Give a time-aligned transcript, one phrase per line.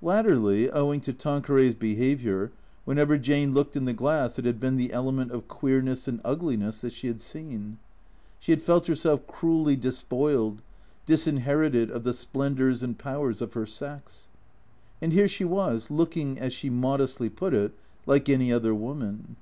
[0.00, 2.52] Latterly, owing to Tanqueray's behaviour,
[2.84, 6.78] whenever Jane looked in the glass, it had been the element of queerness and ugliness
[6.80, 7.78] that she had seen.
[8.38, 10.62] She had felt herself cruelly despoiled,
[11.06, 14.28] disinherited of the splendours and powers of her sex.
[15.02, 17.72] And here she was, looking, as slie modestly put it,
[18.06, 19.34] like any other woman.